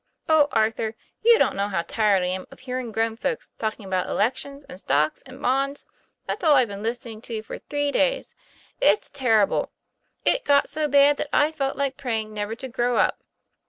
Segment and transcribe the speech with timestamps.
[0.27, 4.09] O Arthur, you don't know how tired I am of hearing grown folks talking about
[4.09, 5.85] elections and stocks and bonds.
[6.25, 8.33] That's all I've been listening to for three days.
[8.81, 9.71] It's terrible.
[10.25, 13.21] It got so bad that I felt like praying never to grow up."